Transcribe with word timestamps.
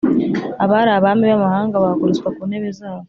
abari 0.63 0.91
abami 0.97 1.23
b’amahanga 1.31 1.81
bahagurutswa 1.83 2.27
ku 2.35 2.41
ntebe 2.49 2.69
zabo. 2.79 2.99